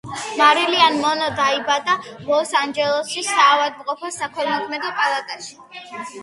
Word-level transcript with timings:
მერილინ 0.37 0.95
მონრო 1.01 1.27
დაიბადა 1.39 1.95
ლოს-ანჯელესის 2.29 3.29
საავადმყოფოს 3.35 4.19
საქველმოქმედო 4.23 4.91
პალატაში. 5.03 5.55